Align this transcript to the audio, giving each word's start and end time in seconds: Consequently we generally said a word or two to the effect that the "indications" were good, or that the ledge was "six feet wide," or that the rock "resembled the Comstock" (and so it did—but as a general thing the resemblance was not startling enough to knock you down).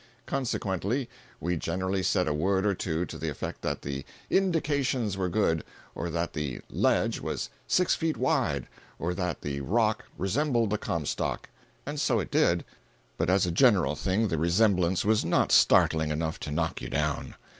Consequently 0.25 1.07
we 1.39 1.55
generally 1.57 2.01
said 2.01 2.27
a 2.27 2.33
word 2.33 2.65
or 2.65 2.73
two 2.73 3.05
to 3.05 3.19
the 3.19 3.29
effect 3.29 3.61
that 3.61 3.83
the 3.83 4.03
"indications" 4.31 5.15
were 5.15 5.29
good, 5.29 5.63
or 5.93 6.09
that 6.09 6.33
the 6.33 6.59
ledge 6.71 7.19
was 7.19 7.51
"six 7.67 7.93
feet 7.93 8.17
wide," 8.17 8.65
or 8.97 9.13
that 9.13 9.41
the 9.41 9.61
rock 9.61 10.05
"resembled 10.17 10.71
the 10.71 10.77
Comstock" 10.79 11.49
(and 11.85 12.01
so 12.01 12.19
it 12.19 12.31
did—but 12.31 13.29
as 13.29 13.45
a 13.45 13.51
general 13.51 13.95
thing 13.95 14.27
the 14.29 14.39
resemblance 14.39 15.05
was 15.05 15.23
not 15.23 15.51
startling 15.51 16.09
enough 16.09 16.39
to 16.39 16.49
knock 16.49 16.81
you 16.81 16.89
down). 16.89 17.35